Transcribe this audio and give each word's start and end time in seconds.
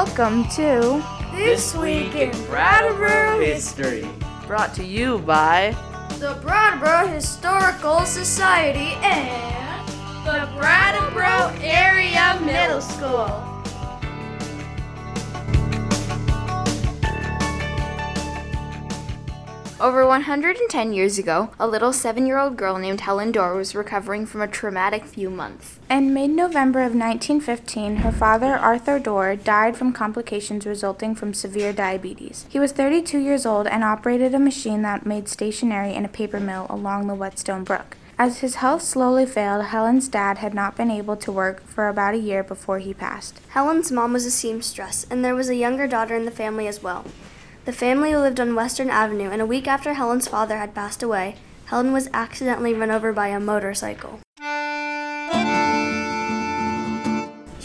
Welcome 0.00 0.46
to 0.50 1.02
This 1.32 1.74
Week 1.74 2.14
in 2.14 2.30
Brattleboro 2.46 3.40
History. 3.40 4.08
Brought 4.46 4.72
to 4.74 4.84
you 4.84 5.18
by 5.18 5.76
the 6.20 6.38
Brattleboro 6.40 7.08
Historical 7.08 8.06
Society 8.06 8.94
and 9.02 9.88
the 10.24 10.48
Brattleboro 10.56 11.52
Area 11.60 12.38
Middle 12.44 12.80
School. 12.80 13.57
Over 19.80 20.04
110 20.04 20.92
years 20.92 21.18
ago, 21.18 21.50
a 21.56 21.68
little 21.68 21.92
seven 21.92 22.26
year 22.26 22.36
old 22.36 22.56
girl 22.56 22.78
named 22.78 23.02
Helen 23.02 23.30
Dorr 23.30 23.54
was 23.54 23.76
recovering 23.76 24.26
from 24.26 24.40
a 24.40 24.48
traumatic 24.48 25.04
few 25.04 25.30
months. 25.30 25.78
In 25.88 26.12
mid 26.12 26.30
November 26.30 26.80
of 26.80 26.96
1915, 26.96 27.98
her 27.98 28.10
father, 28.10 28.56
Arthur 28.56 28.98
Dorr, 28.98 29.36
died 29.36 29.76
from 29.76 29.92
complications 29.92 30.66
resulting 30.66 31.14
from 31.14 31.32
severe 31.32 31.72
diabetes. 31.72 32.44
He 32.48 32.58
was 32.58 32.72
32 32.72 33.18
years 33.18 33.46
old 33.46 33.68
and 33.68 33.84
operated 33.84 34.34
a 34.34 34.40
machine 34.40 34.82
that 34.82 35.06
made 35.06 35.28
stationery 35.28 35.94
in 35.94 36.04
a 36.04 36.08
paper 36.08 36.40
mill 36.40 36.66
along 36.68 37.06
the 37.06 37.14
Whetstone 37.14 37.62
Brook. 37.62 37.96
As 38.18 38.38
his 38.40 38.56
health 38.56 38.82
slowly 38.82 39.26
failed, 39.26 39.66
Helen's 39.66 40.08
dad 40.08 40.38
had 40.38 40.54
not 40.54 40.76
been 40.76 40.90
able 40.90 41.14
to 41.18 41.30
work 41.30 41.62
for 41.62 41.86
about 41.86 42.14
a 42.14 42.18
year 42.18 42.42
before 42.42 42.80
he 42.80 42.92
passed. 42.92 43.40
Helen's 43.50 43.92
mom 43.92 44.12
was 44.12 44.26
a 44.26 44.32
seamstress, 44.32 45.06
and 45.08 45.24
there 45.24 45.36
was 45.36 45.48
a 45.48 45.54
younger 45.54 45.86
daughter 45.86 46.16
in 46.16 46.24
the 46.24 46.32
family 46.32 46.66
as 46.66 46.82
well. 46.82 47.04
The 47.68 47.74
family 47.74 48.16
lived 48.16 48.40
on 48.40 48.54
Western 48.54 48.88
Avenue, 48.88 49.28
and 49.28 49.42
a 49.42 49.46
week 49.46 49.68
after 49.68 49.92
Helen's 49.92 50.26
father 50.26 50.56
had 50.56 50.74
passed 50.74 51.02
away, 51.02 51.36
Helen 51.66 51.92
was 51.92 52.08
accidentally 52.14 52.72
run 52.72 52.90
over 52.90 53.12
by 53.12 53.28
a 53.28 53.38
motorcycle. 53.38 54.20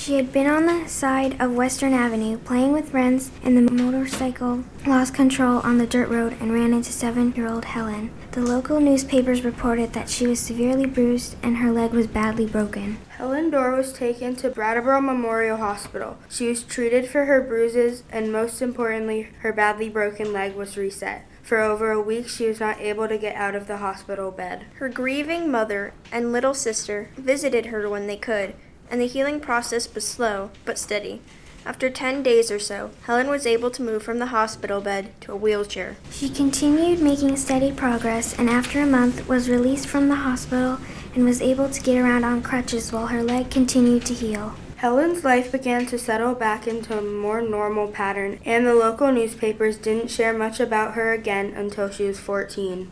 She 0.00 0.16
had 0.16 0.32
been 0.32 0.46
on 0.46 0.64
the 0.64 0.88
side 0.88 1.38
of 1.38 1.52
Western 1.54 1.92
Avenue 1.92 2.38
playing 2.38 2.72
with 2.72 2.88
friends, 2.88 3.30
and 3.42 3.54
the 3.54 3.70
motorcycle 3.70 4.64
lost 4.86 5.12
control 5.12 5.58
on 5.58 5.76
the 5.76 5.86
dirt 5.86 6.08
road 6.08 6.38
and 6.40 6.54
ran 6.54 6.72
into 6.72 6.90
seven 6.90 7.34
year 7.34 7.46
old 7.46 7.66
Helen. 7.66 8.10
The 8.30 8.40
local 8.40 8.80
newspapers 8.80 9.44
reported 9.44 9.92
that 9.92 10.08
she 10.08 10.26
was 10.26 10.40
severely 10.40 10.86
bruised 10.86 11.36
and 11.42 11.58
her 11.58 11.70
leg 11.70 11.92
was 11.92 12.06
badly 12.06 12.46
broken. 12.46 12.96
Helen 13.18 13.50
Dorr 13.50 13.76
was 13.76 13.92
taken 13.92 14.36
to 14.36 14.48
Brattleboro 14.48 15.02
Memorial 15.02 15.58
Hospital. 15.58 16.16
She 16.30 16.48
was 16.48 16.62
treated 16.62 17.06
for 17.06 17.26
her 17.26 17.42
bruises, 17.42 18.02
and 18.10 18.32
most 18.32 18.62
importantly, 18.62 19.28
her 19.40 19.52
badly 19.52 19.90
broken 19.90 20.32
leg 20.32 20.54
was 20.54 20.78
reset. 20.78 21.26
For 21.42 21.60
over 21.60 21.90
a 21.90 22.00
week, 22.00 22.26
she 22.26 22.46
was 22.46 22.58
not 22.58 22.80
able 22.80 23.06
to 23.06 23.18
get 23.18 23.36
out 23.36 23.54
of 23.54 23.66
the 23.66 23.78
hospital 23.78 24.30
bed. 24.30 24.64
Her 24.76 24.88
grieving 24.88 25.50
mother 25.50 25.92
and 26.10 26.32
little 26.32 26.54
sister 26.54 27.10
visited 27.18 27.66
her 27.66 27.86
when 27.88 28.06
they 28.06 28.16
could, 28.16 28.54
and 28.90 29.00
the 29.00 29.06
healing 29.06 29.40
process 29.40 29.94
was 29.94 30.06
slow 30.06 30.50
but 30.64 30.78
steady. 30.78 31.20
After 31.64 31.90
10 31.90 32.22
days 32.22 32.50
or 32.50 32.58
so, 32.58 32.90
Helen 33.02 33.28
was 33.28 33.46
able 33.46 33.70
to 33.70 33.82
move 33.82 34.02
from 34.02 34.18
the 34.18 34.26
hospital 34.26 34.80
bed 34.80 35.12
to 35.20 35.32
a 35.32 35.36
wheelchair. 35.36 35.96
She 36.10 36.30
continued 36.30 37.00
making 37.00 37.36
steady 37.36 37.70
progress 37.70 38.38
and 38.38 38.48
after 38.48 38.80
a 38.80 38.86
month 38.86 39.28
was 39.28 39.50
released 39.50 39.86
from 39.86 40.08
the 40.08 40.16
hospital 40.16 40.78
and 41.14 41.24
was 41.24 41.42
able 41.42 41.68
to 41.68 41.82
get 41.82 41.98
around 41.98 42.24
on 42.24 42.42
crutches 42.42 42.92
while 42.92 43.08
her 43.08 43.22
leg 43.22 43.50
continued 43.50 44.06
to 44.06 44.14
heal. 44.14 44.54
Helen's 44.76 45.24
life 45.24 45.52
began 45.52 45.84
to 45.86 45.98
settle 45.98 46.34
back 46.34 46.66
into 46.66 46.96
a 46.96 47.02
more 47.02 47.42
normal 47.42 47.88
pattern, 47.88 48.40
and 48.46 48.66
the 48.66 48.74
local 48.74 49.12
newspapers 49.12 49.76
didn't 49.76 50.10
share 50.10 50.32
much 50.32 50.58
about 50.58 50.94
her 50.94 51.12
again 51.12 51.52
until 51.54 51.90
she 51.90 52.04
was 52.04 52.18
14. 52.18 52.90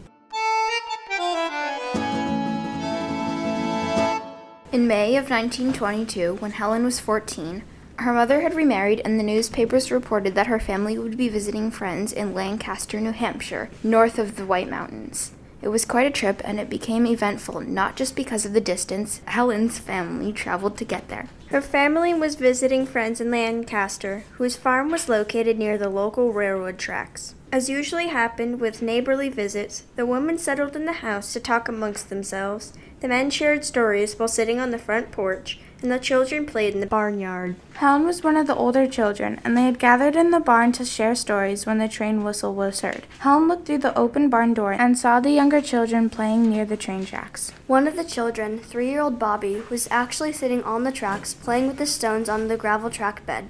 In 4.71 4.87
May 4.87 5.17
of 5.17 5.31
1922, 5.31 6.35
when 6.41 6.51
Helen 6.51 6.85
was 6.85 7.01
14, 7.01 7.63
her 8.01 8.13
mother 8.13 8.43
had 8.43 8.55
remarried, 8.55 9.01
and 9.03 9.19
the 9.19 9.25
newspapers 9.25 9.91
reported 9.91 10.35
that 10.35 10.47
her 10.47 10.61
family 10.61 10.99
would 10.99 11.17
be 11.17 11.31
visiting 11.31 11.71
friends 11.71 12.13
in 12.13 12.35
Lancaster, 12.35 13.01
New 13.01 13.13
Hampshire, 13.13 13.71
north 13.83 14.19
of 14.19 14.37
the 14.37 14.45
White 14.45 14.69
Mountains. 14.69 15.33
It 15.63 15.69
was 15.69 15.87
quite 15.87 16.07
a 16.07 16.11
trip, 16.11 16.43
and 16.45 16.61
it 16.61 16.69
became 16.69 17.07
eventful 17.07 17.63
not 17.63 17.97
just 17.97 18.15
because 18.15 18.45
of 18.45 18.53
the 18.53 18.61
distance 18.61 19.23
Helen's 19.25 19.79
family 19.79 20.35
traveled 20.35 20.77
to 20.77 20.85
get 20.85 21.09
there. 21.09 21.29
Her 21.49 21.63
family 21.63 22.13
was 22.13 22.35
visiting 22.35 22.85
friends 22.85 23.23
in 23.23 23.31
Lancaster, 23.31 24.25
whose 24.33 24.57
farm 24.57 24.91
was 24.91 25.09
located 25.09 25.59
near 25.59 25.79
the 25.79 25.89
local 25.89 26.31
railroad 26.35 26.77
tracks. 26.79 27.35
As 27.51 27.71
usually 27.71 28.09
happened 28.09 28.61
with 28.61 28.83
neighborly 28.83 29.31
visits, 29.31 29.85
the 29.97 30.05
women 30.05 30.37
settled 30.37 30.77
in 30.77 30.85
the 30.85 30.93
house 30.93 31.33
to 31.33 31.41
talk 31.41 31.67
amongst 31.67 32.11
themselves. 32.11 32.75
The 33.01 33.09
men 33.09 33.31
shared 33.31 33.65
stories 33.65 34.19
while 34.19 34.29
sitting 34.29 34.61
on 34.61 34.71
the 34.71 34.79
front 34.79 35.13
porch, 35.13 35.59
and 35.81 35.91
the 35.91 35.99
children 35.99 36.45
played 36.45 36.75
in 36.75 36.81
the 36.81 36.87
barnyard. 36.87 37.57
Helen 37.75 38.05
was 38.05 38.23
one 38.23 38.37
of 38.37 38.47
the 38.47 38.55
older 38.55 38.87
children, 38.87 39.41
and 39.45 39.57
they 39.57 39.63
had 39.63 39.79
gathered 39.79 40.15
in 40.15 40.31
the 40.31 40.41
barn 40.41 40.73
to 40.73 40.85
share 40.85 41.15
stories 41.15 41.65
when 41.65 41.79
the 41.79 41.89
train 41.89 42.23
whistle 42.23 42.55
was 42.55 42.81
heard. 42.83 43.07
Helen 43.21 43.49
looked 43.49 43.67
through 43.67 43.79
the 43.79 43.97
open 43.97 44.29
barn 44.29 44.53
door 44.53 44.73
and 44.73 44.99
saw 44.99 45.19
the 45.19 45.31
younger 45.31 45.63
children 45.63 46.11
playing 46.11 46.51
near 46.51 46.67
the 46.67 46.77
train 46.77 47.07
tracks. 47.07 47.53
One 47.67 47.89
of 47.89 47.97
the 47.97 48.05
children, 48.05 48.59
three 48.59 48.91
year 48.91 49.01
old 49.01 49.19
Bobby, 49.19 49.63
was 49.71 49.89
actually 49.91 50.35
sitting 50.35 50.63
on 50.65 50.85
the 50.85 50.93
tracks 50.93 51.33
playing 51.33 51.67
with 51.67 51.79
the 51.79 51.87
stones 51.87 52.29
on 52.29 52.49
the 52.49 52.59
gravel 52.59 52.91
track 52.91 53.25
bed. 53.25 53.49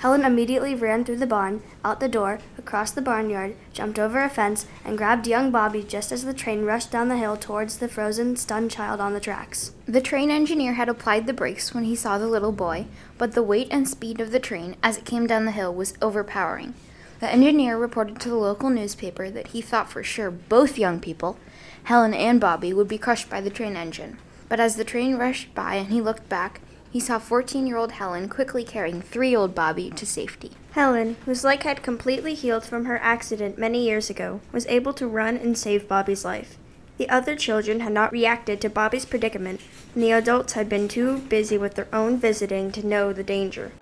Helen 0.00 0.24
immediately 0.24 0.74
ran 0.74 1.04
through 1.04 1.16
the 1.16 1.26
barn, 1.26 1.62
out 1.84 2.00
the 2.00 2.08
door, 2.08 2.38
across 2.58 2.90
the 2.90 3.00
barnyard, 3.00 3.56
jumped 3.72 3.98
over 3.98 4.22
a 4.22 4.28
fence, 4.28 4.66
and 4.84 4.98
grabbed 4.98 5.26
young 5.26 5.50
Bobby 5.50 5.82
just 5.82 6.12
as 6.12 6.24
the 6.24 6.34
train 6.34 6.64
rushed 6.64 6.90
down 6.90 7.08
the 7.08 7.16
hill 7.16 7.36
towards 7.36 7.78
the 7.78 7.88
frozen, 7.88 8.36
stunned 8.36 8.70
child 8.70 9.00
on 9.00 9.14
the 9.14 9.20
tracks. 9.20 9.72
The 9.86 10.02
train 10.02 10.30
engineer 10.30 10.74
had 10.74 10.88
applied 10.88 11.26
the 11.26 11.32
brakes 11.32 11.72
when 11.72 11.84
he 11.84 11.96
saw 11.96 12.18
the 12.18 12.26
little 12.26 12.52
boy, 12.52 12.86
but 13.16 13.32
the 13.32 13.42
weight 13.42 13.68
and 13.70 13.88
speed 13.88 14.20
of 14.20 14.32
the 14.32 14.40
train 14.40 14.76
as 14.82 14.98
it 14.98 15.06
came 15.06 15.26
down 15.26 15.46
the 15.46 15.50
hill 15.50 15.74
was 15.74 15.94
overpowering. 16.02 16.74
The 17.20 17.32
engineer 17.32 17.78
reported 17.78 18.20
to 18.20 18.28
the 18.28 18.36
local 18.36 18.68
newspaper 18.68 19.30
that 19.30 19.48
he 19.48 19.62
thought 19.62 19.90
for 19.90 20.02
sure 20.02 20.30
both 20.30 20.76
young 20.76 21.00
people, 21.00 21.38
Helen 21.84 22.12
and 22.12 22.38
Bobby, 22.38 22.74
would 22.74 22.88
be 22.88 22.98
crushed 22.98 23.30
by 23.30 23.40
the 23.40 23.48
train 23.48 23.74
engine. 23.74 24.18
But 24.48 24.60
as 24.60 24.76
the 24.76 24.84
train 24.84 25.16
rushed 25.16 25.54
by 25.54 25.76
and 25.76 25.88
he 25.88 26.02
looked 26.02 26.28
back, 26.28 26.60
he 26.96 27.00
saw 27.00 27.18
14 27.18 27.66
year 27.66 27.76
old 27.76 27.92
Helen 27.92 28.26
quickly 28.26 28.64
carrying 28.64 29.02
three 29.02 29.28
year 29.28 29.40
old 29.40 29.54
Bobby 29.54 29.90
to 29.90 30.06
safety. 30.06 30.52
Helen, 30.70 31.18
whose 31.26 31.44
leg 31.44 31.62
had 31.62 31.82
completely 31.82 32.32
healed 32.32 32.64
from 32.64 32.86
her 32.86 32.98
accident 33.02 33.58
many 33.58 33.84
years 33.84 34.08
ago, 34.08 34.40
was 34.50 34.64
able 34.68 34.94
to 34.94 35.06
run 35.06 35.36
and 35.36 35.58
save 35.58 35.88
Bobby's 35.88 36.24
life. 36.24 36.56
The 36.96 37.10
other 37.10 37.36
children 37.36 37.80
had 37.80 37.92
not 37.92 38.12
reacted 38.12 38.62
to 38.62 38.70
Bobby's 38.70 39.04
predicament, 39.04 39.60
and 39.92 40.02
the 40.02 40.12
adults 40.12 40.54
had 40.54 40.70
been 40.70 40.88
too 40.88 41.18
busy 41.18 41.58
with 41.58 41.74
their 41.74 41.88
own 41.92 42.16
visiting 42.16 42.72
to 42.72 42.86
know 42.86 43.12
the 43.12 43.22
danger. 43.22 43.72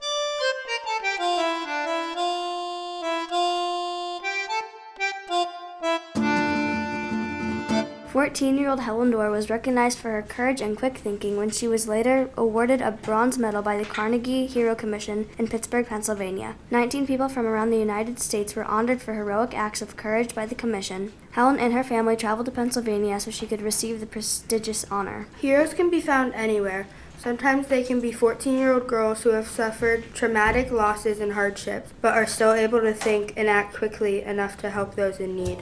14 8.15 8.57
year 8.57 8.69
old 8.69 8.79
Helen 8.79 9.11
Dorr 9.11 9.29
was 9.29 9.51
recognized 9.51 9.99
for 9.99 10.13
her 10.13 10.23
courage 10.23 10.61
and 10.61 10.79
quick 10.79 10.99
thinking 10.99 11.37
when 11.37 11.51
she 11.51 11.67
was 11.67 11.89
later 11.89 12.31
awarded 12.37 12.81
a 12.81 12.93
bronze 12.93 13.39
medal 13.39 13.61
by 13.61 13.77
the 13.77 13.85
Carnegie 13.85 14.47
Hero 14.47 14.77
Commission 14.77 15.29
in 15.37 15.49
Pittsburgh, 15.49 15.85
Pennsylvania. 15.85 16.55
19 16.71 17.09
people 17.09 17.29
from 17.29 17.45
around 17.45 17.71
the 17.71 17.77
United 17.77 18.21
States 18.21 18.55
were 18.55 18.63
honored 18.67 19.03
for 19.03 19.15
heroic 19.15 19.53
acts 19.53 19.83
of 19.83 19.97
courage 19.97 20.33
by 20.33 20.47
the 20.47 20.55
Commission. 20.55 21.13
Helen 21.33 21.59
and 21.59 21.73
her 21.73 21.83
family 21.83 22.15
traveled 22.15 22.47
to 22.47 22.53
Pennsylvania 22.53 23.19
so 23.19 23.33
she 23.33 23.49
could 23.49 23.61
receive 23.61 23.99
the 23.99 24.07
prestigious 24.07 24.87
honor. 24.93 25.27
Heroes 25.41 25.75
can 25.75 25.91
be 25.91 26.01
found 26.01 26.35
anywhere. 26.35 26.87
Sometimes 27.19 27.67
they 27.67 27.83
can 27.83 28.01
be 28.01 28.13
14 28.13 28.57
year 28.57 28.75
old 28.75 28.87
girls 28.87 29.23
who 29.23 29.31
have 29.31 29.49
suffered 29.49 30.05
traumatic 30.15 30.71
losses 30.71 31.19
and 31.19 31.33
hardships, 31.33 31.93
but 32.01 32.15
are 32.15 32.27
still 32.27 32.53
able 32.53 32.81
to 32.83 32.95
think 32.95 33.33
and 33.37 33.49
act 33.49 33.75
quickly 33.75 34.23
enough 34.23 34.57
to 34.59 34.71
help 34.71 34.95
those 34.95 35.19
in 35.19 35.35
need. 35.35 35.59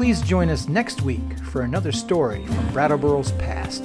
Please 0.00 0.22
join 0.22 0.48
us 0.48 0.66
next 0.66 1.02
week 1.02 1.38
for 1.50 1.60
another 1.60 1.92
story 1.92 2.46
from 2.46 2.68
Brattleboro's 2.68 3.32
past. 3.32 3.82